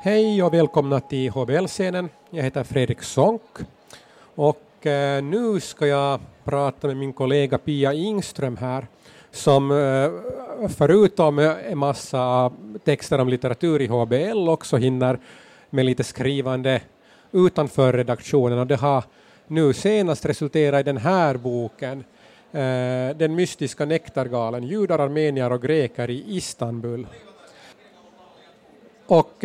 [0.00, 2.08] Hej och välkomna till HBL-scenen.
[2.30, 3.42] Jag heter Fredrik Sonck
[4.34, 8.86] och eh, nu ska jag prata med min kollega Pia Ingström här
[9.30, 12.52] som eh, förutom en massa
[12.84, 15.18] texter om litteratur i HBL också hinner
[15.70, 16.80] med lite skrivande
[17.32, 19.04] utanför redaktionen och det har
[19.46, 22.04] nu senast resulterat i den här boken
[22.52, 27.06] eh, Den mystiska nektargalen, judar, armenier och greker i Istanbul.
[29.06, 29.44] Och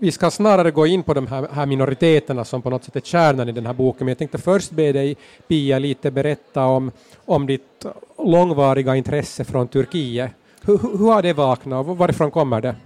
[0.00, 3.00] vi ska snarare gå in på de här, här, minoriteterna som på något sätt är
[3.00, 5.16] kärnan i den här boken, men jag tänkte först be dig,
[5.48, 6.90] Pia, lite berätta om,
[7.24, 7.86] om ditt
[8.18, 10.30] långvariga intresse från Turkiet.
[10.62, 12.76] Hur, hur har det vaknat och varifrån kommer det?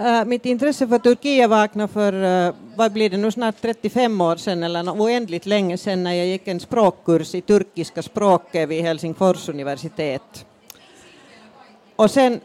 [0.00, 2.12] Uh, mitt intresse för Turkiet vaknade för,
[2.48, 6.26] uh, vad blir det nu, snart 35 år sedan eller oändligt länge sedan när jag
[6.26, 10.46] gick en språkkurs i turkiska språket vid Helsingfors universitet.
[11.96, 12.40] Och sen,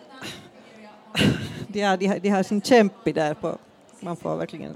[1.68, 3.58] de har, de har, de har sin kämpe där på
[4.02, 4.76] man får verkligen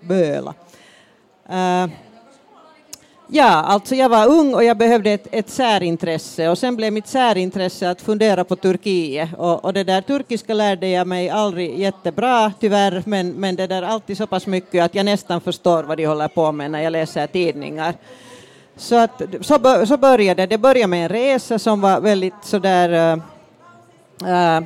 [0.00, 0.54] böla.
[1.50, 1.90] Uh,
[3.28, 7.06] ja, alltså jag var ung och jag behövde ett, ett särintresse och sen blev mitt
[7.06, 12.52] särintresse att fundera på Turkiet och, och det där turkiska lärde jag mig aldrig jättebra
[12.60, 16.06] tyvärr men, men det där alltid så pass mycket att jag nästan förstår vad de
[16.06, 17.94] håller på med när jag läser tidningar.
[18.76, 20.46] Så, att, så, så började det.
[20.46, 23.22] det började med en resa som var väldigt sådär uh,
[24.22, 24.64] eh, uh, eh,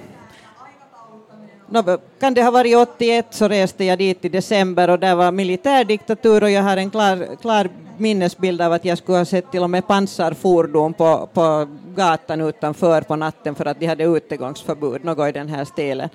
[2.21, 6.43] kan det ha varit 81 så reste jag dit i december och där var militärdiktatur
[6.43, 7.69] och jag har en klar, klar
[7.99, 13.03] minnesbild av att jag skulle ha sett till och med pansarfordon på, på gatan utanför
[13.03, 16.09] på natten för att de hade utegångsförbud, något i den här stilen.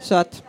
[0.00, 0.42] Så att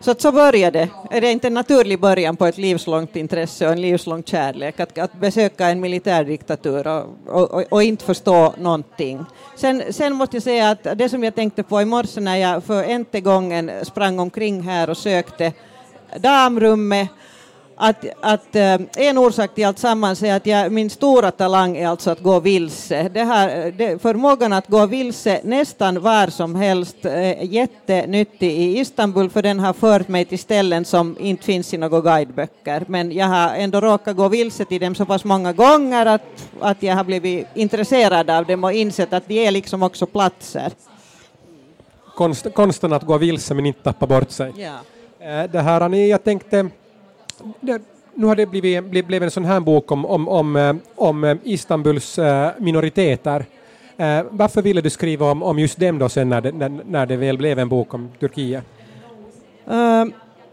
[0.00, 1.16] så att så började det.
[1.16, 4.98] Är det inte en naturlig början på ett livslångt intresse och en livslång kärlek att,
[4.98, 9.24] att besöka en militärdiktatur och, och, och, inte förstå någonting.
[9.56, 12.64] Sen, sen måste jag säga att det som jag tänkte på i morse när jag
[12.64, 15.52] för ente gången sprang omkring här och sökte
[16.16, 17.08] damrummet
[17.80, 21.88] att, att äh, en orsak till allt sammans är att jag, min stora talang är
[21.88, 23.08] alltså att gå vilse.
[23.08, 28.78] Det här, det, förmågan att gå vilse nästan var som helst är äh, jättenyttig i
[28.78, 32.84] Istanbul för den har fört mig till ställen som inte finns i några guideböcker.
[32.86, 36.82] Men jag har ändå råkat gå vilse till dem så pass många gånger att, att
[36.82, 40.72] jag har blivit intresserad av dem och insett att de är liksom också platser.
[42.16, 44.52] Konst, konsten att gå vilse men inte tappa bort sig.
[44.56, 44.78] Ja.
[45.26, 46.70] Äh, det här, jag tänkte
[47.60, 47.82] det,
[48.14, 51.36] nu har det blivit, blivit en sån här bok om, om, om, eh, om eh,
[51.42, 53.44] Istanbuls eh, minoriteter.
[53.96, 57.06] Eh, varför ville du skriva om, om just dem då sen när det, när, när
[57.06, 58.64] det väl blev en bok om Turkiet?
[59.70, 60.04] Uh,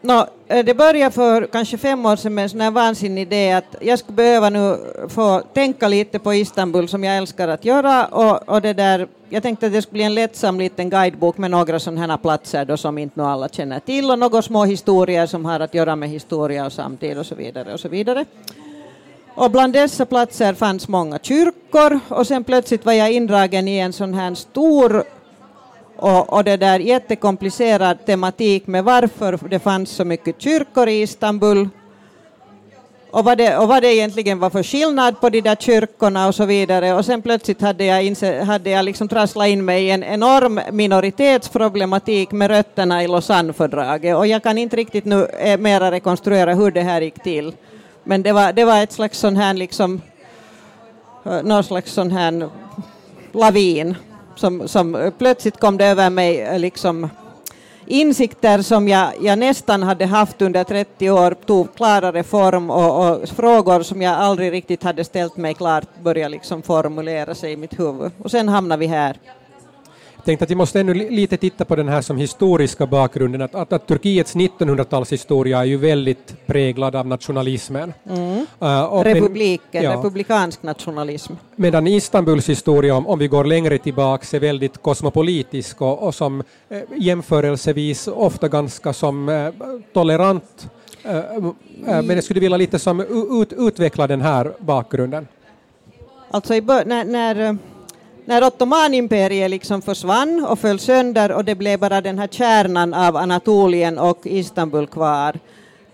[0.06, 3.52] no, eh, det började för kanske fem år sedan med en sån här vansinnig idé
[3.52, 4.78] att jag skulle behöva nu
[5.10, 9.44] få tänka lite på Istanbul som jag älskar att göra och, och det där jag
[9.44, 12.78] tänkte att det skulle bli en lättsam liten guidebok med några sådana här platser då
[12.78, 16.66] som inte alla känner till och några små historier som har att göra med historia
[16.66, 18.26] och samtid och så vidare och så vidare.
[19.36, 23.94] Och bland dessa platser fanns många kyrkor och sen plötsligt var jag indragen i en
[23.94, 25.04] sån här stor
[25.98, 31.70] och, och det där jättekomplicerad tematik med varför det fanns så mycket kyrkor i Istanbul
[33.16, 36.36] och vad, det, och vad det egentligen var för skillnad på de där kyrkorna och
[36.36, 36.94] så vidare.
[36.94, 40.60] Och sen plötsligt hade jag, inse, hade jag liksom trasslat in mig i en enorm
[40.72, 44.16] minoritetsproblematik med rötterna i Lausannefördraget.
[44.16, 47.54] Och jag kan inte riktigt nu eh, mera rekonstruera hur det här gick till.
[48.04, 50.02] Men det var, det var ett slags sån här liksom,
[51.26, 52.50] eh, någon slags sån här
[53.32, 53.96] lavin
[54.36, 57.10] som, som plötsligt kom det över mig eh, liksom
[57.88, 63.30] insikter som jag, jag nästan hade haft under 30 år tog klarare form och, och,
[63.30, 67.80] frågor som jag aldrig riktigt hade ställt mig klart började liksom formulera sig i mitt
[67.80, 68.12] huvud.
[68.18, 69.18] Och sen hamnade vi här
[70.26, 73.74] tänkte att vi måste ännu lite titta på den här som historiska bakgrunden, att, att,
[73.74, 77.94] att Turkiets 1900-talshistoria är ju väldigt präglad av nationalismen.
[78.10, 78.46] Mm.
[78.62, 79.94] Uh, Republiken, ja.
[79.94, 81.34] republikansk nationalism.
[81.56, 86.44] Medan Istanbuls historia, om, om vi går längre tillbaka, är väldigt kosmopolitisk och, och som
[86.70, 89.50] eh, jämförelsevis ofta ganska som eh,
[89.94, 90.70] tolerant.
[91.04, 91.44] Eh, eh
[91.86, 93.00] men jag skulle vilja lite som
[93.42, 95.28] ut, utveckla den här bakgrunden.
[96.32, 97.58] Alltså när, när
[98.26, 103.18] när Ottomanimperiet liksom försvann och föll sönder och det blev bara den här kärnan av
[103.18, 105.40] Anatolien och Istanbul kvar,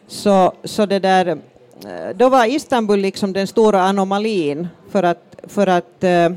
[0.07, 5.68] så, så det där, eh, då var Istanbul liksom den stora anomalin för att, för
[5.68, 6.30] att eh,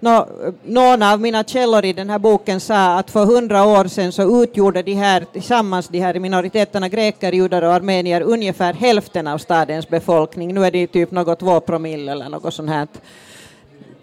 [0.00, 0.26] no,
[0.64, 4.42] någon av mina källor i den här boken sa att för hundra år sedan så
[4.42, 9.88] utgjorde de här tillsammans, de här minoriteterna greker, judar och armenier, ungefär hälften av stadens
[9.88, 10.54] befolkning.
[10.54, 12.88] Nu är det typ något två promille eller något sånt här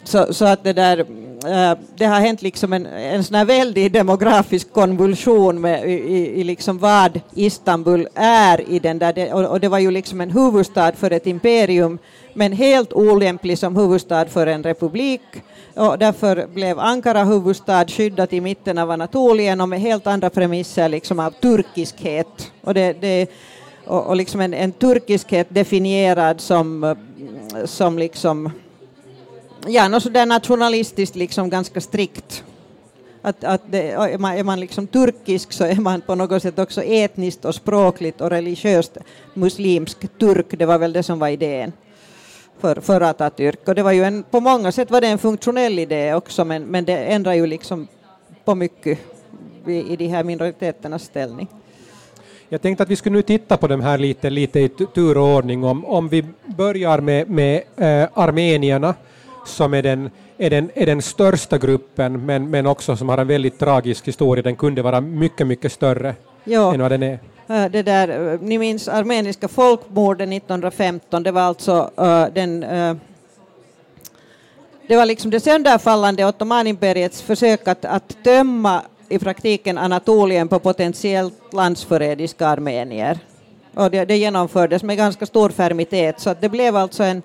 [0.08, 3.92] så, så att det där, eh, det har hänt liksom en, en sån här väldig
[3.92, 9.68] demografisk konvulsion med, i, i liksom vad Istanbul är i den där, och, och det
[9.68, 11.98] var ju liksom en huvudstad för ett imperium,
[12.34, 15.22] men helt olämplig som huvudstad för en republik.
[15.76, 20.90] Och därför blev Ankara huvudstad skyddat i mitten av Anatolien och med helt andra premisser
[20.90, 22.52] liksom av turkiskhet.
[22.62, 23.30] Och, det, det,
[23.86, 26.96] och, och liksom en, en turkiskhet definierad som,
[27.66, 28.52] som liksom
[29.68, 32.44] ja, något sådär nationalistiskt liksom ganska strikt.
[33.22, 36.60] Att, att det, är, man, är man liksom turkisk så är man på något sätt
[36.60, 38.98] också etniskt och språkligt och religiöst
[39.34, 40.46] muslimsk turk.
[40.50, 41.74] Det var väl det som var idén
[42.60, 43.68] för, för Atatürk.
[43.68, 46.64] Och det var ju en, på många sätt var det en funktionell idé också, men,
[46.64, 47.88] men det ändrar ju liksom
[48.46, 49.00] på mycket
[49.68, 51.48] i, i de här minoriteternas ställning.
[52.50, 55.64] Jag tänkte att vi skulle nu titta på de här lite, lite i turordning.
[55.64, 58.94] Om, om vi börjar med, med eh, armenierna
[59.48, 63.28] som är den, är den, är den största gruppen, men, men också som har en
[63.28, 64.44] väldigt tragisk historia.
[64.44, 66.72] Den kunde vara mycket, mycket större jo.
[66.72, 67.20] än vad den är.
[67.70, 72.96] Det där, ni minns armeniska folkmordet 1915, det var alltså uh, den uh,
[74.88, 81.54] det var liksom det sönderfallande Ottomanimperiets försök att, att tömma i praktiken Anatolien på potentiellt
[81.54, 83.20] landsförrädiska armenier.
[83.74, 87.22] Och det, det genomfördes med ganska stor fermitet, så det blev alltså en,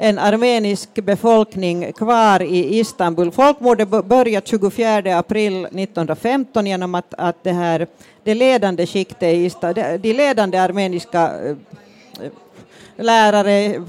[0.00, 3.30] en armenisk befolkning kvar i Istanbul.
[3.30, 7.86] Folkmordet började 24 april 1915 genom att, att det, här,
[8.24, 12.30] det ledande skiktet i Istanbul, de ledande armeniska eh,
[12.96, 13.80] lärare,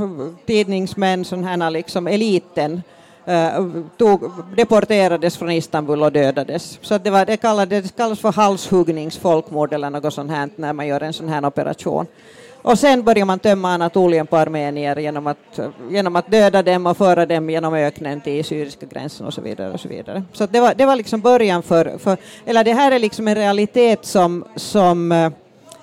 [0.46, 2.82] tidningsmän, sån här liksom eliten,
[3.26, 3.66] eh,
[3.98, 6.80] tog, deporterades från Istanbul och dödades.
[6.82, 10.88] Så det, var, det, kallades, det kallas för halshuggningsfolkmord eller något sånt här när man
[10.88, 12.06] gör en sån här operation.
[12.62, 15.60] Och sen börjar man tömma Anatolien på armenier genom att,
[15.90, 19.74] genom att döda dem och föra dem genom öknen till syriska gränsen och så vidare.
[19.74, 20.24] Och så vidare.
[20.34, 23.36] så det, var, det var liksom början för, för, eller det här är liksom en
[23.36, 25.30] realitet som, som eh,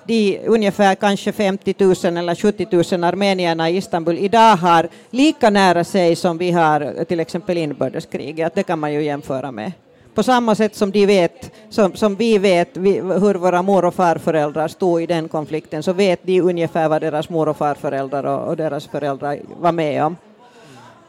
[0.06, 5.84] de ungefär kanske 50 000 eller 70 000 armenierna i Istanbul idag har lika nära
[5.84, 8.54] sig som vi har till exempel inbördeskriget.
[8.54, 9.72] Det kan man ju jämföra med
[10.16, 13.94] på samma sätt som, de vet, som, som vi vet vi, hur våra mor och
[13.94, 18.48] farföräldrar stod i den konflikten, så vet de ungefär vad deras mor och farföräldrar och,
[18.48, 20.16] och deras föräldrar var med om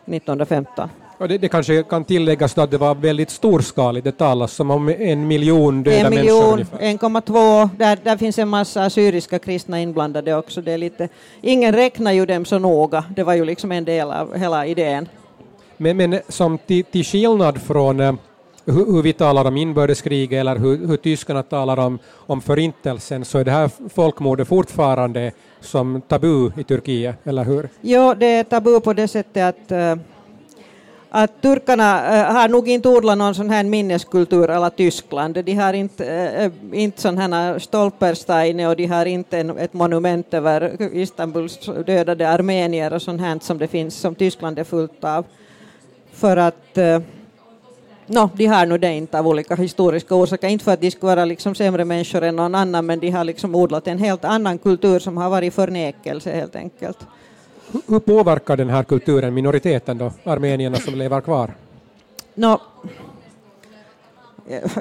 [0.05, 0.89] 1915.
[1.17, 5.27] Och det, det, kanske kan tilläggas att det var väldigt storskaligt, det talas om en
[5.27, 7.09] miljon döda en miljon, människor.
[7.09, 10.61] 1,2, där, där finns en massa syriska kristna inblandade också.
[10.61, 11.09] Det är lite,
[11.41, 15.07] ingen räknar ju dem så noga, det var ju liksom en del av hela idén.
[15.77, 18.13] Men, men som till, till skillnad från eh,
[18.67, 23.37] hur, hur vi talar om inbördeskrig eller hur, hur tyskarna talar om, om förintelsen så
[23.37, 27.69] är det här folkmordet fortfarande som tabu i Turkiet, eller hur?
[27.81, 29.95] Jo, det är tabu på det sättet att eh,
[31.09, 35.43] att turkarna eh, har nog inte odlat någon sån här minneskultur alla Tyskland.
[35.45, 40.33] De har inte, äh, inte sån här Stolpersteine och de har inte en, ett monument
[40.33, 45.25] över Istanbuls dödade armenier och sånt här som det finns, som Tyskland är fullt av.
[46.13, 46.99] För att äh,
[48.09, 51.15] No, de har nu det inte av olika historiska orsaker, inte för att de skulle
[51.15, 54.57] vara liksom sämre människor än någon annan, men de har liksom odlat en helt annan
[54.57, 56.97] kultur som har varit förnekelse helt enkelt.
[57.87, 61.53] Hur påverkar den här kulturen minoriteten då, armenierna som lever kvar?
[62.33, 62.61] No,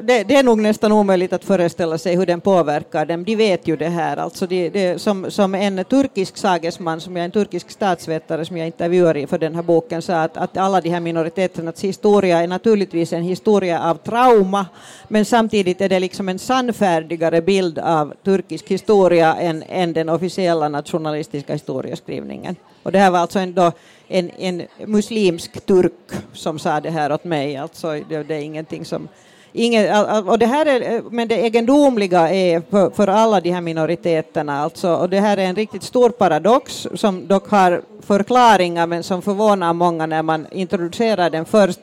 [0.03, 3.25] det, det, är nog nästan omöjligt att föreställa sig hur den påverkar dem.
[3.25, 4.17] De vet ju det här.
[4.17, 8.67] Alltså det, det, som, som en turkisk sagesman, som jag en turkisk statsvetare som jag
[8.67, 13.13] intervjuar för den här boken, sa att, att alla de här minoriteternas historia är naturligtvis
[13.13, 14.67] en historia av trauma,
[15.09, 20.69] men samtidigt är det liksom en sannfärdigare bild av turkisk historia än, än den officiella
[20.69, 22.57] nationalistiska historieskrivningen.
[22.83, 23.73] Och det här var alltså ändå
[24.09, 25.93] en, en muslimsk turk
[26.33, 29.09] som sa det här åt mig, alltså det, det är ingenting som
[29.53, 34.63] Ingen, och det här är, men det egendomliga är för, för, alla de här minoriteterna,
[34.63, 39.23] alltså, och det här är en riktigt stor paradox som dock har förklaringar men som
[39.23, 41.81] förvånar många när man introducerar den först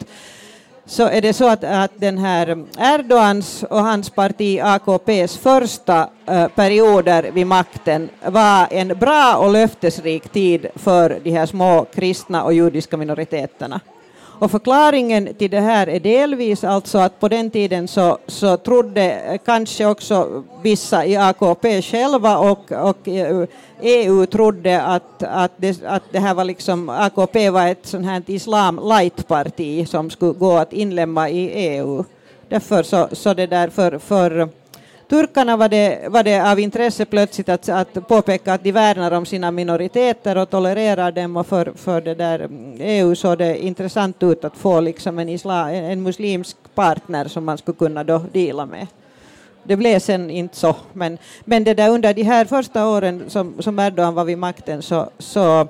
[0.85, 6.47] så är det så att, att den här Erdogans och hans parti AKPs första eh,
[6.47, 12.53] perioder vid makten var en bra och löftesrik tid för de här små kristna och
[12.53, 13.81] judiska minoriteterna.
[14.43, 19.39] Och förklaringen till det här är delvis alltså att på den tiden så, så trodde
[19.45, 23.07] kanske också vissa i AKP själva och, och
[23.81, 28.23] EU trodde att, att, det, att det här var liksom, AKP var ett sånt här
[28.27, 32.03] islam light-parti som skulle gå att inlemma i EU.
[32.49, 34.49] Därför så, så det där för, för
[35.13, 39.25] turkarna var det, var det av intresse plötsligt att, att påpeka att de värnar om
[39.25, 44.23] sina minoriteter och tolererar dem och för, för det där mm, EU såg det intressant
[44.23, 48.65] ut att få liksom en, isla, en muslimsk partner som man skulle kunna då dela
[48.65, 48.87] med.
[49.63, 53.53] Det blev sen inte så, men, men det där under de här första åren som,
[53.59, 55.67] som Erdogan var vid makten så, så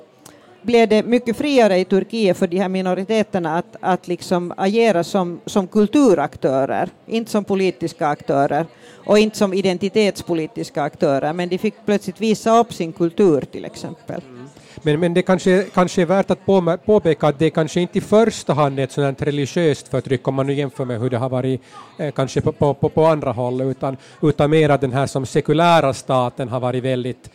[0.62, 5.40] blev det mycket friare i Turkiet för de här minoriteterna att, att liksom agera som,
[5.46, 8.66] som kulturaktörer, inte som politiska aktörer
[9.06, 14.20] och inte som identitetspolitiska aktörer, men de fick plötsligt visa upp sin kultur till exempel.
[14.28, 14.48] Mm.
[14.82, 18.00] Men, men det kanske, kanske är värt att på, påpeka att det kanske inte i
[18.00, 21.28] första hand är ett sådant religiöst förtryck om man nu jämför med hur det har
[21.28, 21.62] varit
[21.98, 25.94] eh, kanske på, på, på, andra håll, utan, utan mer att den här som sekulära
[25.94, 27.30] staten har varit väldigt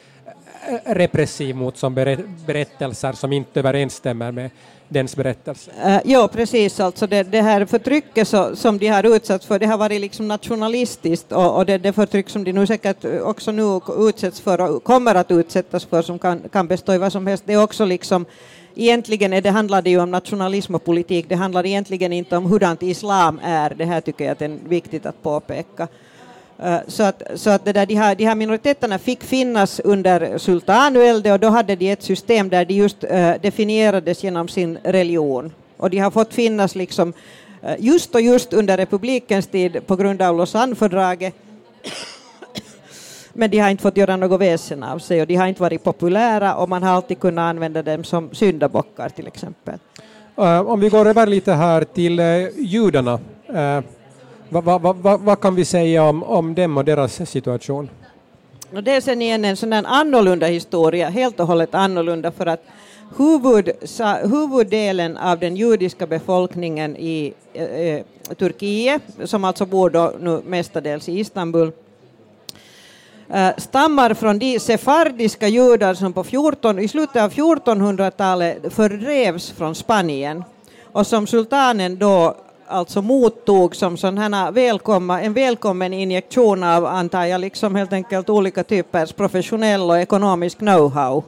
[0.68, 1.96] eh, repressiv mot som
[2.46, 4.50] berättelser som inte överensstämmer med
[4.90, 5.72] dens berättelse.
[5.86, 6.80] Uh, ja, precis.
[6.80, 10.28] Alltså det, det här förtrycket så, som de har utsatts för, det har varit liksom
[10.28, 14.84] nationalistiskt och, och det, det förtryck som de nu säkert också nu utsätts för och
[14.84, 17.86] kommer att utsättas för, som kan, kan bestå i vad som helst, det är också
[17.86, 18.26] liksom
[18.76, 22.46] Egentligen är det, handlar det ju om nationalism och politik, det handlar egentligen inte om
[22.46, 25.88] hurdant islam är, det här tycker jag att det är viktigt att påpeka.
[26.64, 30.38] Eh, så att, så att det där, de, här, de här minoriteterna fick finnas under
[30.38, 35.54] sultanvälde och då hade de ett system där de just eh, definierades genom sin religion.
[35.78, 37.14] Och de har fått finnas liksom
[37.64, 41.34] eh, just och just under republikens tid på grund av Lausannefördraget.
[43.34, 45.84] Men de har inte fått göra något väsen av sig och de har inte varit
[45.84, 49.80] populära och man har alltid kunnat använda dem som syndabockar till exempel.
[50.66, 52.20] om vi går över lite här till
[52.58, 53.20] judarna.
[54.52, 57.90] Vad va, va, va, kan vi säga om, om dem och deras situation?
[58.74, 62.64] Och det är sen igen en sån annorlunda historia, helt och hållet annorlunda för att
[63.18, 63.72] huvud,
[64.24, 68.04] huvuddelen av den judiska befolkningen i eh, eh,
[68.38, 71.72] Turkiet, som alltså bor då nu mestadels i Istanbul,
[73.30, 79.76] eh, stammar från de sefardiska judar som på 14, i slutet av 1400-talet fördrevs från
[79.76, 80.44] Spanien
[80.92, 82.36] och som sultanen då
[82.70, 88.64] alltså mottog som sån här en välkommen injektion av, antar jag, liksom helt enkelt olika
[88.64, 91.24] typers professionell och ekonomisk know-how.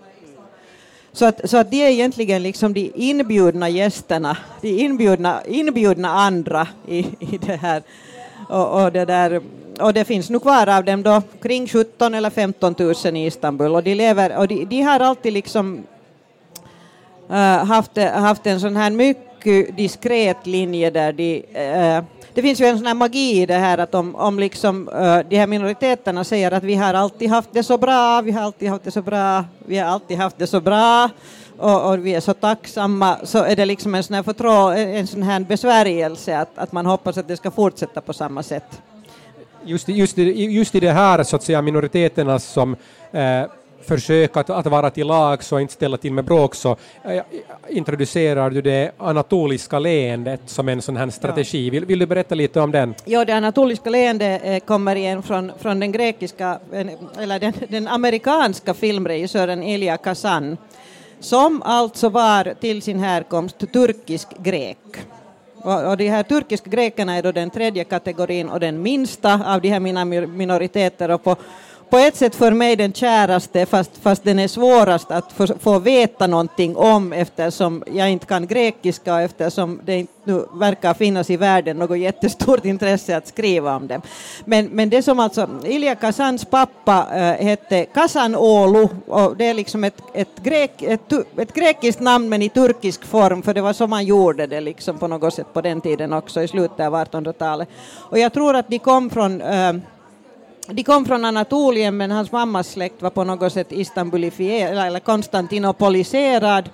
[1.13, 6.67] Så att, så att de är egentligen liksom de inbjudna gästerna, de inbjudna, inbjudna andra
[6.87, 7.83] i, i det här.
[8.49, 9.41] Och, och, det där,
[9.79, 13.75] och det finns nu kvar av dem då kring 17 eller 15 000 i Istanbul
[13.75, 15.83] och de lever och de, de har alltid liksom
[17.29, 22.41] äh, haft, haft en sån här mycket mycket eh, diskret linje där de äh, det
[22.41, 25.37] finns ju en sån här magi i det här att om, om liksom, äh, de
[25.37, 28.83] här minoriteterna säger att vi har alltid haft det så bra, vi har alltid haft
[28.83, 31.09] det så bra, vi har alltid haft det så bra
[31.57, 35.07] och, och vi är så tacksamma så är det liksom en sån här, förtrå, en
[35.07, 38.81] sån här besvärjelse att, att man hoppas att det ska fortsätta på samma sätt.
[39.63, 42.75] Just, just, just i det här så att säga minoriteterna som
[43.11, 43.43] äh,
[43.85, 47.21] försök att, att vara till lag och inte ställa till med bråk så äh,
[47.69, 51.69] introducerar du det anatoliska leendet som en sån här strategi.
[51.69, 52.95] Vill, vill, du berätta lite om den?
[53.05, 56.59] Ja, det anatoliska leendet äh, kommer igen från, från den grekiska,
[57.19, 60.57] eller den, den amerikanska filmregissören Elia Kazan
[61.21, 64.77] som alltså var till sin härkomst turkisk grek.
[65.55, 69.69] Och, de här turkiska grekerna är då den tredje kategorin och den minsta av de
[69.69, 71.35] här mina minoriteter och på
[71.91, 75.79] på ett sätt för mig den käraste, fast, fast den är svårast att få, få
[75.79, 81.29] veta någonting om eftersom jag inte kan grekiska och eftersom det inte nu verkar finnas
[81.29, 84.01] i världen något jättestort intresse att skriva om dem.
[84.45, 89.83] Men, men det som alltså, Ilja Kazans pappa äh, hette Kasanolu och det är liksom
[89.83, 93.87] ett, ett, grek, ett, ett grekiskt namn men i turkisk form för det var så
[93.87, 97.69] man gjorde det liksom på något sätt på den tiden också i slutet av 1800-talet.
[97.99, 99.73] Och jag tror att de kom från äh,
[100.73, 106.69] de kom från Anatolien men hans mammas släkt var på något sätt istanbulifierad eller konstantinopoliserad.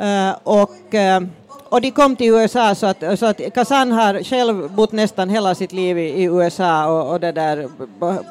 [0.00, 1.28] Uh, och, uh,
[1.68, 5.54] och de kom till USA så att, så att Kazan har själv bott nästan hela
[5.54, 7.68] sitt liv i, i USA och, och det där,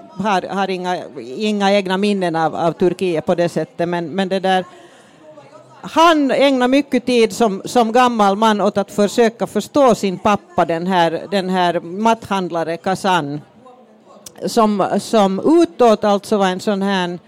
[0.09, 0.97] har, har inga,
[1.37, 4.65] inga egna minnen av, av Turkiet på det sättet men, men det där
[5.81, 10.87] han ägnar mycket tid som, som gammal man åt att försöka förstå sin pappa, den
[10.87, 13.41] här, den här matthandlare Kazan
[14.45, 17.19] som, som utåt alltså var en sån här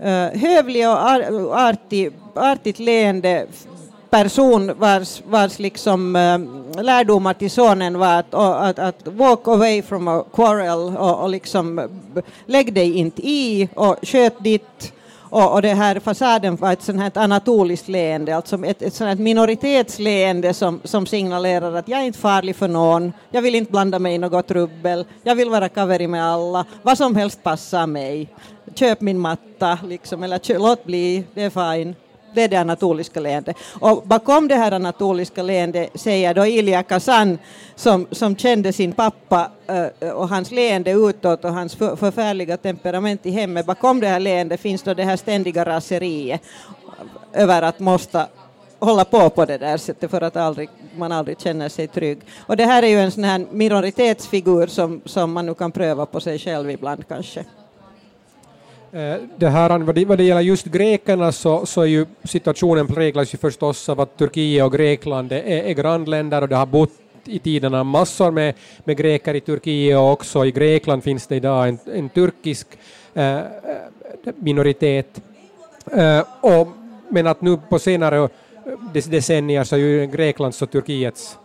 [0.00, 3.46] uh, hövlig och ar, artig, artigt leende
[4.10, 9.82] person vars, vars liksom, uh, lärdomar till sonen var att, och, att, att walk away
[9.82, 11.88] from a quarrel och, och liksom
[12.46, 14.93] lägg dig inte i och sköt ditt
[15.34, 19.08] och, och det här fasaden var ett sånt här anatoliskt leende, alltså ett, ett sånt
[19.08, 23.70] här minoritetsleende som, som signalerar att jag är inte farlig för någon, jag vill inte
[23.70, 27.86] blanda mig i något rubbel, jag vill vara kaveri med alla, vad som helst passar
[27.86, 28.28] mig.
[28.74, 31.94] Köp min matta, liksom, eller låt bli, det är fine.
[32.34, 33.56] Det är det anatoliska leendet.
[33.80, 37.38] Och bakom det här anatoliska leendet säger då Ilja Kazan
[37.76, 39.50] som, som kände sin pappa
[40.00, 43.66] eh, och hans leende utåt och hans för, förfärliga temperament i hemmet.
[43.66, 46.40] Bakom det här leendet finns då det här ständiga raseriet
[47.32, 48.26] över att måste
[48.78, 52.18] hålla på på det där sättet för att aldrig, man aldrig känner sig trygg.
[52.46, 56.06] Och det här är ju en sån här minoritetsfigur som, som man nu kan pröva
[56.06, 57.44] på sig själv ibland kanske.
[58.94, 62.86] Eh, det här, vad, det, vad det gäller just grekerna så, så är ju situationen
[62.86, 66.90] präglas ju förstås av att Turkiet och Grekland är, är grannländer och det har bott
[67.24, 71.68] i tiderna massor med, med greker i Turkiet och också i Grekland finns det idag
[71.68, 72.66] en, en turkisk
[73.14, 73.42] eh, eh
[74.36, 75.20] minoritet.
[75.92, 76.68] Eh, och,
[77.08, 78.28] men att nu på senare eh,
[78.92, 81.38] decennier så är ju Greklands och Turkiets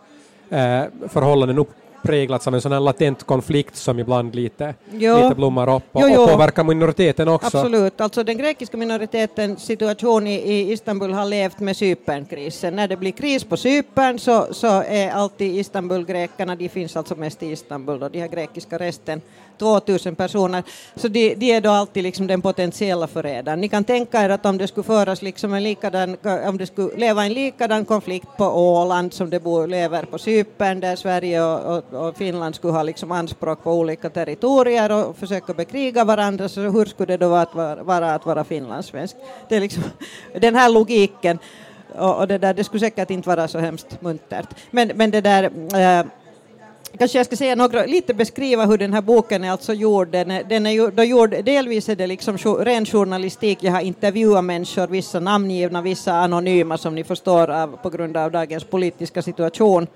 [0.50, 1.72] eh, förhållanden upp,
[2.04, 6.08] präglats av en sån här latent konflikt som ibland lite, lite blommar upp och, jo,
[6.14, 6.22] jo.
[6.22, 7.58] och påverkar minoriteten också.
[7.58, 12.76] Absolut, alltså den grekiska minoritetens situation i, i Istanbul har levt med Cypernkrisen.
[12.76, 17.44] När det blir kris på Cypern så, så är alltid Istanbulgrekerna, de finns alltså mest
[17.44, 19.22] i Istanbul, då, de här grekiska resten
[19.60, 20.64] 2000 personer.
[20.96, 23.62] Så de, de, är då alltid liksom den potentiella förrädaren.
[23.62, 26.96] Ni kan tänka er att om det skulle föras liksom en likadan, om det skulle
[26.96, 31.78] leva en likadan konflikt på Åland som det bor, lever på Cypern där Sverige och,
[31.78, 36.62] och, och, Finland skulle ha liksom anspråk på olika territorier och försöka bekriga varandra, så
[36.62, 39.16] hur skulle det då vara att vara, vara, att vara finlandssvensk?
[39.50, 39.84] Det är liksom
[40.42, 41.40] den här logiken.
[41.98, 44.48] Och, och det, där, det skulle säkert inte vara så hemskt muntert.
[44.72, 45.44] Men, men det där,
[46.00, 46.06] äh,
[47.00, 50.08] Kanske jag ska säga några, lite beskriva hur den här boken är alltså gjord.
[50.08, 53.82] Den är, den är ju, då gjord delvis är det liksom ren journalistik, jag har
[53.82, 59.22] intervjuat människor, vissa namngivna, vissa anonyma som ni förstår av, på grund av dagens politiska
[59.22, 59.88] situation.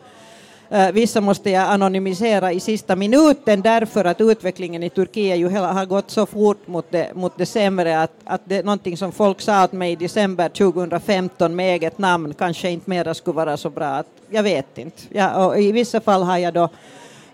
[0.73, 5.73] Eh, vissa måste jag anonymisera i sista minuten därför att utvecklingen i Turkiet ju hela,
[5.73, 9.11] har gått så fort mot det, mot det sämre att, att det är någonting som
[9.11, 13.57] folk sa åt mig i december 2015 med eget namn kanske inte mera skulle vara
[13.57, 13.85] så bra.
[13.85, 15.01] Att, jag vet inte.
[15.09, 16.69] Ja, och I vissa fall har jag då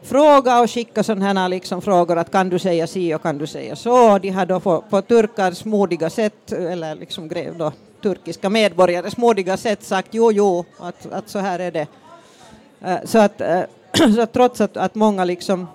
[0.02, 3.48] frågat och skickat sådana här liksom frågor att kan du säga si och kan du
[3.48, 4.18] säga så.
[4.20, 7.72] De har då på, på turkars modiga sätt, eller liksom då,
[8.02, 11.88] turkiska medborgares modiga sätt sagt jo, jo, att, att så här är det.
[12.82, 13.62] Eh, så att, eh,
[14.16, 15.68] så att trots att, att många liksom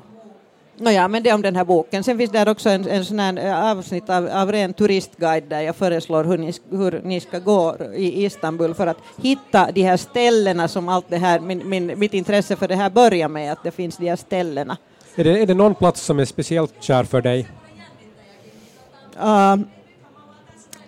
[0.76, 2.04] Nåja, men det om den här boken.
[2.04, 5.60] Sen finns det också en, en sån här eh, avsnitt av, av ren turistguide där
[5.60, 9.96] jag föreslår hur ni, hur ni ska gå i Istanbul för att hitta de här
[9.96, 13.62] ställena som allt det här, min, min, mitt intresse för det här börjar med, att
[13.62, 14.76] det finns de här ställena.
[15.14, 17.48] Är det, är det någon plats som är speciellt kär för dig?
[19.16, 19.56] Uh,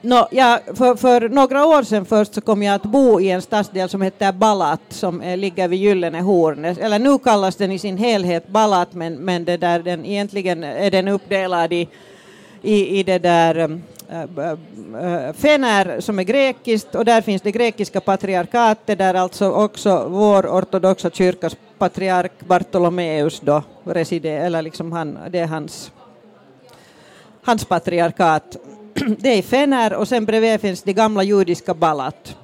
[0.06, 3.42] No, ja, för, för, några år sedan först så kom jag att bo i en
[3.42, 6.78] stadsdel som heter Balat som är, ligger vid Gyllene hornet.
[6.78, 10.90] Eller nu kallas den i sin helhet Balat men, men det där, den, egentligen är
[10.90, 11.88] den uppdelad i,
[12.62, 18.98] i, i det där äh, Fener som är grekiskt och där finns det grekiska patriarkatet
[18.98, 25.46] där alltså också vår ortodoxa kyrkas patriark Bartolomeus då residerar, eller liksom han, det är
[25.46, 25.92] hans,
[27.42, 28.56] hans patriarkat
[29.18, 32.36] det är Fener och sen bredvid finns det gamla judiska Balat.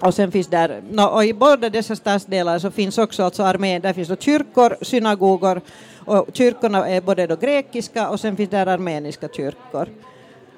[0.00, 3.82] Och sen finns där, no, och i båda dessa stadsdelar så finns också alltså armén,
[3.82, 5.60] där finns då kyrkor, synagogor
[6.04, 9.88] och kyrkorna är både då grekiska och sen finns där armeniska kyrkor.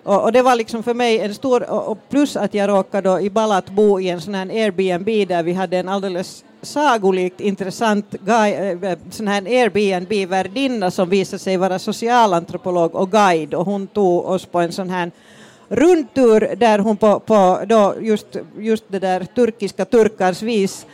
[0.06, 3.20] Och, och, det var liksom för mig en stor, och plus att jag råkade då
[3.20, 8.10] i Balat bo i en sån här Airbnb där vi hade en alldeles sagolikt intressant
[8.10, 13.54] guy, eh, eh, sån här Airbnb-värdinna som visade sig vara socialantropolog och guide.
[13.54, 15.10] Och hon tog oss på en sån här
[15.68, 20.86] rundtur där hon på, på då just, just det där turkiska turkars vis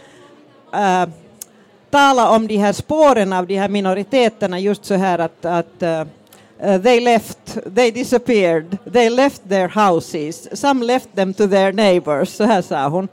[0.75, 1.09] äh,
[1.91, 5.83] talade om de här spåren av de här minoriteterna just så här att, att
[6.63, 12.29] uh, they left, they disappeared, they left their houses, some left them to their neighbors,
[12.29, 13.09] så här sa hon.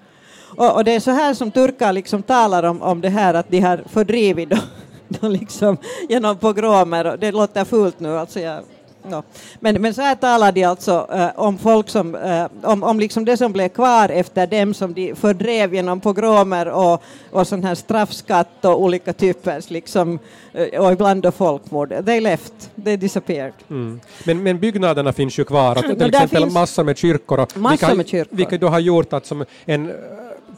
[0.57, 3.49] Och, och, det är så här som turkar liksom talar om, om det här att
[3.49, 5.77] de har fördrivit dem liksom,
[6.09, 7.17] genom pogromer.
[7.17, 8.63] Det låter fult nu, alltså jag
[9.09, 9.23] No.
[9.59, 13.25] Men, men så här talar de alltså uh, om folk som, uh, om, om liksom
[13.25, 17.75] det som blev kvar efter dem som de fördrev genom pogromer och, och sån här
[17.75, 20.19] straffskatt och olika typer liksom,
[20.55, 22.05] uh, och ibland då folkmord.
[22.05, 23.53] They left, they disappeared.
[23.69, 23.99] Mm.
[24.23, 27.95] Men, men byggnaderna finns ju kvar, att, till exempel massor med kyrkor, och massor vilka,
[27.95, 28.37] med kyrkor.
[28.37, 29.91] vilket då har gjort att som en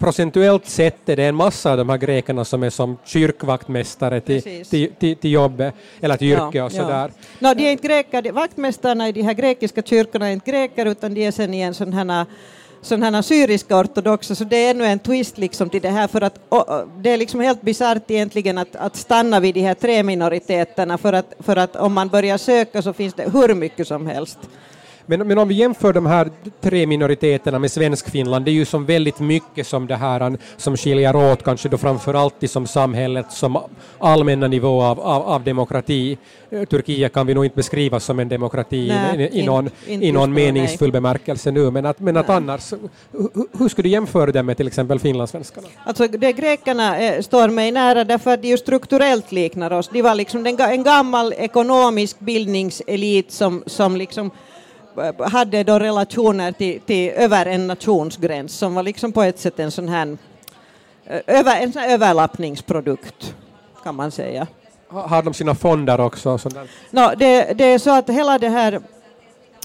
[0.02, 4.42] procentuellt sett är det en massa av de här grekerna som är som kyrkvaktmästare till,
[4.42, 4.70] Precis.
[4.70, 6.82] till, till, till jobbet eller till yrke Ja, och ja.
[6.82, 7.12] sådär.
[7.40, 11.14] No, de är inte greker, vaktmästarna i de här grekiska kyrkorna är inte greker utan
[11.14, 12.26] de är sen i en sån här
[12.90, 16.40] här syriska ortodoxa, så det är ännu en twist liksom till det här för att
[16.50, 16.66] och,
[16.98, 21.14] det är liksom helt bisarrt egentligen att, att stanna vid de här tre minoriteterna för
[21.14, 24.40] att, för att om man börjar söka så finns det hur mycket som helst.
[25.06, 26.30] Men, men om vi jämför de här
[26.62, 31.16] tre minoriteterna med Svenskfinland, det är ju som väldigt mycket som det här som skiljer
[31.16, 33.58] åt, kanske då framför allt som samhället som
[34.00, 36.18] allmänna nivå av, av, av demokrati.
[36.50, 40.06] Eh, Turkiet kan vi nog inte beskriva som en demokrati Nej, i, i, någon, inte
[40.06, 40.52] i någon nu, nej.
[40.52, 42.74] meningsfull bemärkelse nu, men att, men att annars,
[43.12, 45.68] hur, hur skulle du jämföra det med till exempel finlandssvenskarna?
[45.84, 49.90] Alltså det grekerna eh, står mig nära därför att de ju strukturellt liknar oss.
[49.94, 54.32] De var liksom den, en gammal ekonomisk bildningselit som, som liksom eh,
[55.32, 59.72] hade då relationer till, till över en nationsgräns som var liksom på ett sätt en
[59.72, 60.18] sån här
[61.06, 63.36] eh, över, en sån här överlappningsprodukt
[63.84, 64.48] kan man säga.
[64.90, 66.40] Ha- Har de sina fonder också?
[66.92, 68.82] No, det, det är så att hela det här,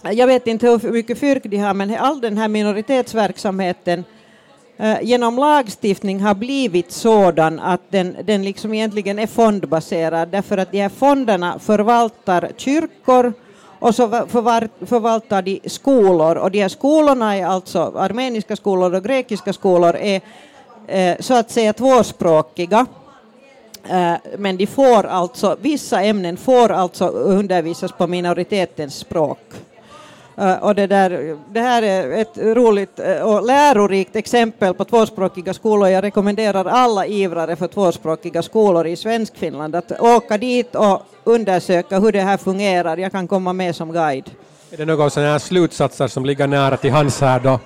[0.03, 4.05] jag vet inte hur mycket fyrk de har, men all den här minoritetsverksamheten
[4.77, 10.73] eh, genom lagstiftning har blivit sådan att den, den liksom egentligen är fondbaserad därför att
[10.73, 13.33] de här fonderna förvaltar kyrkor
[13.79, 14.09] och så
[14.87, 20.21] förvaltar de skolor och de här skolorna är alltså armeniska skolor och grekiska skolor är
[20.87, 22.87] eh, så att säga tvåspråkiga.
[23.89, 29.39] Eh, Men de får alltså, vissa ämnen får alltså undervisas på minoritetens språk.
[30.39, 35.55] Eh, Och det, där, det här är ett roligt eh, och lärorikt exempel på tvåspråkiga
[35.55, 35.89] skolor.
[35.89, 42.13] Jag rekommenderar alla ivrare för tvåspråkiga skolor i Svenskfinland att åka dit och undersöka hur
[42.13, 42.97] det här fungerar.
[42.97, 44.31] Jag kan komma med som guide.
[44.71, 47.61] Är det några sådana här slutsatser som ligger nära till hands här då?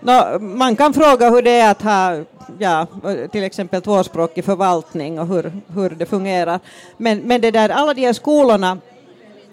[0.00, 2.24] Nå, man kan fråga hur det är att ha
[2.58, 2.86] ja,
[3.32, 6.60] till exempel tvåspråkig förvaltning och hur, hur det fungerar.
[6.96, 8.78] Men, men det där, alla de här skolorna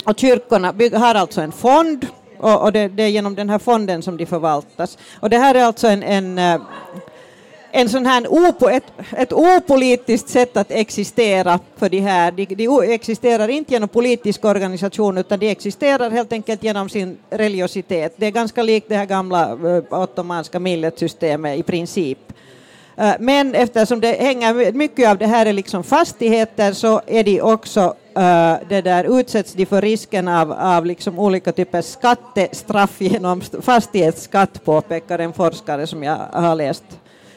[0.05, 2.07] och kyrkorna har alltså en fond
[2.43, 4.97] och, och det, det är genom den här fonden som de förvaltas.
[5.19, 6.61] Och det här är alltså en, en, eh,
[7.71, 8.83] en sån här opo, ett,
[9.17, 12.31] ett opolitiskt sätt att existera för de här.
[12.31, 18.13] De, de existerar inte genom politisk organisation utan de existerar helt enkelt genom sin religiositet.
[18.17, 22.19] Det är ganska likt det här gamla eh, ottomanska milletsystemet i princip.
[22.97, 27.41] Eh, Men eftersom det hänger mycket av det här är liksom fastigheter så är de
[27.41, 33.41] också eh, det där utsätts de för risken av, av liksom olika typer skattestraff genom
[33.41, 36.83] st- fastighetsskatt påpekar en forskare som jag har läst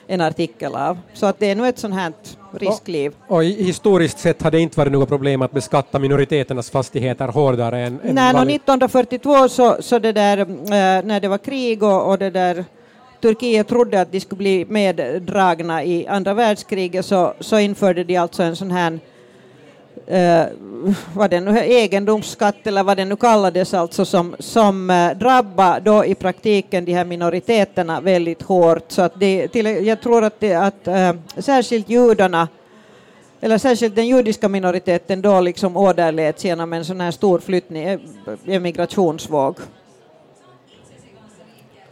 [0.07, 0.99] en artikel av.
[1.15, 2.13] Så att det är nog ett sånt här
[2.59, 3.13] riskliv.
[3.29, 7.79] Och i- historiskt sett har det inte varit något problem att beskatta minoriteternas fastigheter hårdare
[7.81, 8.63] än, än Nej, no, vanligt.
[8.63, 10.47] 1942 så, så det där, eh,
[11.05, 12.65] när det var krig och, och det där
[13.27, 18.43] Turkiet trodde att de skulle bli meddragna i andra världskriget så, så införde de alltså
[18.43, 18.99] en sån här
[20.07, 20.47] eh,
[21.15, 26.05] vad det nu egendomsskatt eller vad det nu kallades alltså som, som eh, drabbar då
[26.05, 30.55] i praktiken de här minoriteterna väldigt hårt så att det, till, jag tror att, det,
[30.55, 32.49] att eh, särskilt judarna
[33.41, 37.99] eller särskilt den judiska minoriteten då liksom åderläts genom en sån här stor flyttning, eh,
[38.47, 39.57] emigrationsvåg.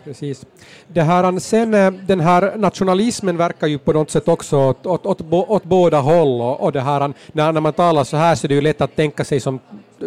[0.05, 0.47] Precis.
[0.89, 4.87] Det här, eh, sen, eh, den här nationalismen verkar ju på något sätt också åt,
[4.87, 6.41] åt, åt, åt båda håll.
[6.41, 8.61] Och, och det här, eh, när, när man talar så här så är det ju
[8.61, 9.61] lätt att tänka sig som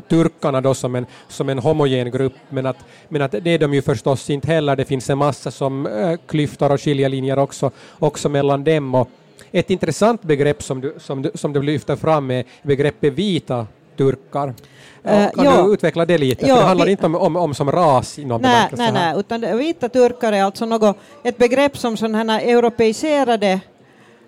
[0.09, 2.77] turkarna då som en, som en homogen grupp, men att,
[3.09, 4.75] men att det är de ju förstås inte heller.
[4.75, 8.95] Det finns en massa som äh, klyftor och skiljelinjer också, också mellan dem.
[8.95, 9.09] Och
[9.51, 14.53] ett intressant begrepp som du, som du, som du lyfter fram är begreppet vita turkar.
[15.03, 15.61] Eh, kan ja.
[15.63, 16.47] du utveckla det lite?
[16.47, 18.91] Ja, För det handlar vi- inte om, om, om som ras i någon Nej, nej,
[18.91, 23.59] nej, utan vita turkar är alltså något, ett begrepp som sådana här europeiserade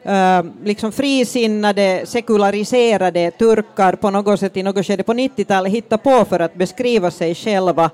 [0.03, 6.25] eh, liksom frisinnade, sekulariserade turkar på något sätt i något skede på 90-talet hittade på
[6.25, 7.89] för att beskriva sig själva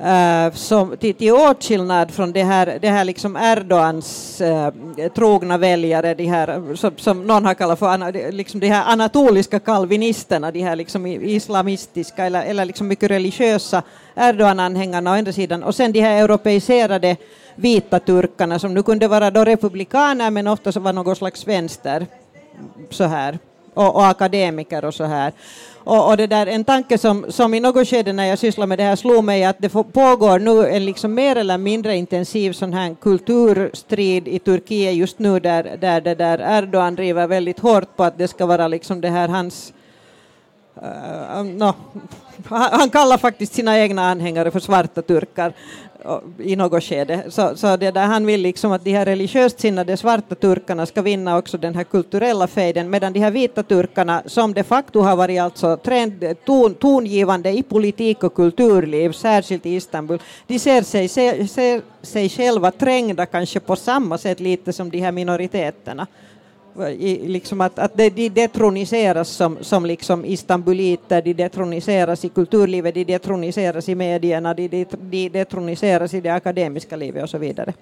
[0.00, 4.72] Eh, som, till, till åtskillnad från det här, det här liksom Erdogans eh,
[5.14, 8.92] trogna väljare, de här, eh, som, som någon har kallat för ana, liksom de här
[8.92, 13.82] anatoliska kalvinisterna, de här liksom islamistiska eller, eller liksom mycket religiösa
[14.16, 17.16] Erdogan-anhängarna å ena sidan och sen de här europeiserade
[17.54, 22.06] vita turkarna som nu kunde vara då republikaner men ofta så var något slags vänster
[22.90, 23.38] så här
[23.78, 25.32] och, och akademiker och så här.
[25.88, 28.78] Och, och det där, en tanke som, som i något skede när jag sysslar med
[28.78, 32.72] det här slog mig att det pågår nu en liksom mer eller mindre intensiv sån
[32.72, 38.18] här kulturstrid i Turkiet just nu där, där där Erdogan driver väldigt hårt på att
[38.18, 39.72] det ska vara liksom det här hans
[40.82, 41.74] uh, no,
[42.48, 45.52] han kallar faktiskt sina egna anhängare för svarta turkar
[46.38, 47.22] i något skede.
[47.28, 51.02] Så, så det där, han vill liksom att de här religiöst sinnade svarta turkarna ska
[51.02, 55.16] vinna också den här kulturella fejden, medan de här vita turkarna, som de facto har
[55.16, 61.08] varit alltså trend, ton, tongivande i politik och kulturliv, särskilt i Istanbul, de ser sig,
[61.08, 66.06] ser, ser sig själva trängda kanske på samma sätt lite som de här minoriteterna
[66.82, 72.94] i, liksom att, att de, de detroniseras som, som liksom istanbuliter, de detroniseras i kulturlivet,
[72.94, 77.74] de detroniseras i medierna, de, de, de detroniseras i det akademiska livet och så vidare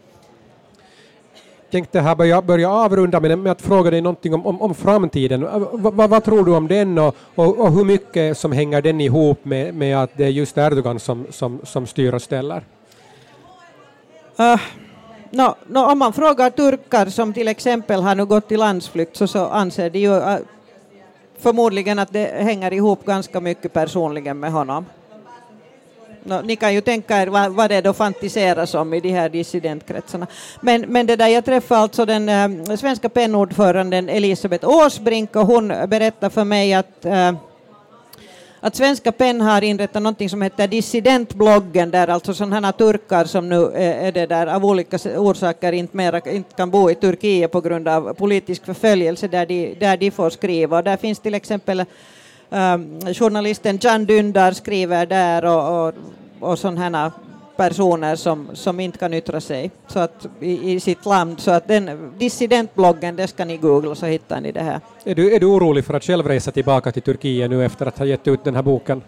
[1.71, 5.41] tänkte här börja, börja avrunda med, att fråga dig någonting om, om, om framtiden.
[5.41, 9.01] V, vad, vad tror du om den och, och, och, hur mycket som hänger den
[9.01, 12.63] ihop med, med att det är just Erdogan som, som, som styr och ställer?
[14.41, 14.61] Uh,
[15.31, 19.27] No, no, om man frågar turkar som till exempel har nu gått i landsflykt så,
[19.27, 20.37] så anser de ju uh,
[21.39, 24.87] förmodligen att det hänger ihop ganska mycket personligen med honom.
[26.25, 29.29] No, ni kan ju tänka er vad, vad det då fantiseras om i de här
[29.29, 30.27] dissidentkretsarna.
[30.61, 35.69] Men, men det där, jag träffade alltså den äh, svenska pennordföranden Elisabeth Åsbrink och hon
[35.69, 37.33] berättade för mig att äh,
[38.67, 43.73] att Svenska PEN har inrättat något som heter dissidentbloggen där alltså sådana turkar som nu
[43.75, 47.61] eh, är det där av olika orsaker inte, mera, inte kan bo i Turkiet på
[47.61, 50.77] grund av politisk förföljelse där de, där de får skriva.
[50.79, 51.85] Och där finns till exempel
[52.51, 55.95] um, journalisten Jan Dündar skriver där och, och,
[56.41, 57.13] och sådana
[57.57, 61.41] personer som, som inte kan yttra sig så att, i, i sitt land.
[61.41, 64.81] Så att den dissidentbloggen, det ska ni googla så hittar ni det här.
[65.05, 67.99] Är du, är du orolig för att själv resa tillbaka till Turkiet nu efter att
[67.99, 69.03] ha gett ut den här boken?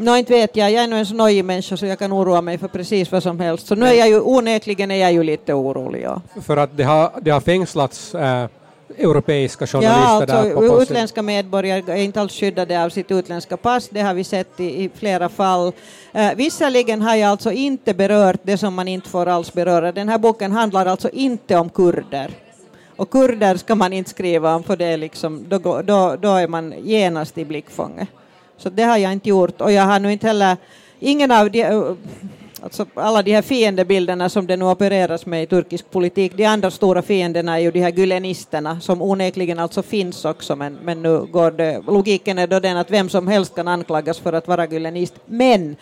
[0.00, 0.70] Nå, inte vet jag.
[0.70, 3.22] Jag är nog en så nojig människa så jag kan oroa mig för precis vad
[3.22, 3.66] som helst.
[3.66, 6.02] Så nu är jag ju onekligen är jag ju lite orolig.
[6.02, 6.22] Ja.
[6.42, 8.46] För att det har, det har fängslats äh,
[8.96, 10.68] europeiska journalister ja, alltså, där?
[10.68, 14.60] På, utländska medborgare är inte alls skyddade av sitt utländska pass, det har vi sett
[14.60, 15.72] i, i flera fall.
[16.16, 19.92] Uh, visserligen har jag alltså inte berört det som man inte får alls beröra.
[19.92, 22.30] Den här boken handlar alltså inte om kurder.
[22.96, 26.48] Och kurder ska man inte skriva om för det är liksom, då, då, då är
[26.48, 28.08] man genast i blickfånget.
[28.56, 30.56] Så det har jag inte gjort och jag har nu inte heller,
[30.98, 31.96] ingen av de
[32.62, 36.70] Alltså alla de här fiendebilderna som det nu opereras med i turkisk politik, de andra
[36.70, 41.18] stora fienderna är ju de här gülenisterna som onekligen alltså finns också, men, men nu
[41.20, 44.66] går det, logiken är då den att vem som helst kan anklagas för att vara
[44.66, 45.76] gülenist, men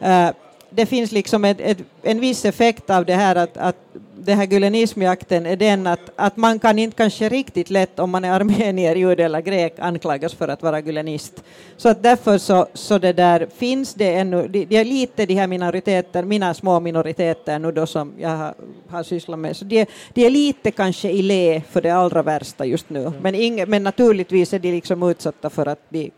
[0.00, 0.28] äh,
[0.76, 3.76] det finns liksom ett, ett, en viss effekt av det här att, att
[4.18, 8.24] den här gülenismjakten är den att, att man kan inte kanske riktigt lätt om man
[8.24, 11.42] är armenier, jude eller grek anklagas för att vara gülenist.
[11.76, 15.34] Så att därför så, så det där finns det ännu, det, det är lite de
[15.34, 18.54] här minoriteter, mina små minoriteter nu då som jag har,
[18.88, 22.64] har sysslat med, så det, de är lite kanske i lä för det allra värsta
[22.64, 23.12] just nu.
[23.20, 26.10] Men, ing, men naturligtvis är de liksom utsatta för att de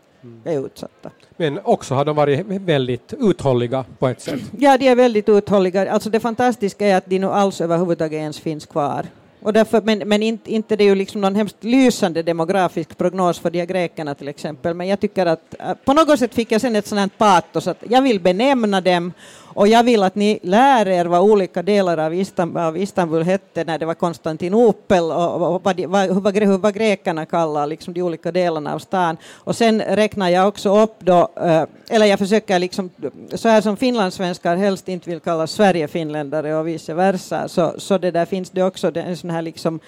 [0.43, 1.09] är utsatta.
[1.37, 4.41] Men också har de varit väldigt uthålliga på ett sätt.
[4.57, 5.91] Ja, de är väldigt uthålliga.
[5.91, 9.05] Alltså det fantastiska är att de nu alls överhuvudtaget ens finns kvar.
[9.41, 13.39] Och därför, men men inte, inte det är ju liksom någon hemskt lysande demografisk prognos
[13.39, 15.55] för de här grekerna till exempel, men jag tycker att
[15.85, 19.13] på något sätt fick jag sen ett sådant patos att jag vill benämna dem
[19.53, 23.63] och jag vill att ni lär er vad olika delar av Istanbul, av Istanbul hette
[23.63, 28.01] när det var Konstantinopel och, och vad, de, vad, vad, vad grekerna kallar liksom de
[28.01, 29.17] olika delarna av stan.
[29.33, 32.89] Och sen räknar jag också upp då, eh, eller jag försöker liksom,
[33.33, 38.11] så här som finlandssvenskar helst inte vill kallas Sverigefinländare och vice versa, så, så det
[38.11, 39.79] där finns det också en sån här liksom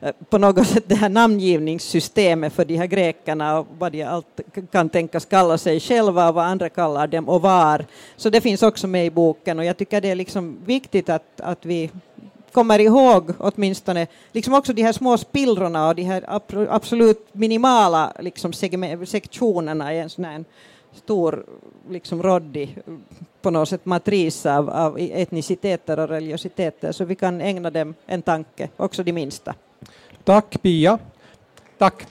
[0.00, 4.40] Eh, på något sätt det här namngivningssystemet för de här grekerna och vad de allt
[4.72, 7.84] kan tänkas kalla sig själva och vad andra kallar dem och var.
[8.16, 11.40] Så det finns också med i boken och jag tycker det är liksom viktigt att,
[11.40, 11.90] att vi
[12.52, 16.24] kommer ihåg åtminstone liksom också de här små spillrorna och de här
[16.70, 18.52] absolut minimala liksom
[19.06, 20.44] sektionerna i en sån här
[20.92, 21.44] stor
[21.90, 22.78] liksom råddig
[23.42, 28.22] på något sätt matris av, av etniciteter och religiositeter så vi kan ägna dem en
[28.22, 29.54] tanke, också de minsta.
[30.24, 30.98] Tack Pia.
[31.78, 32.06] Tack.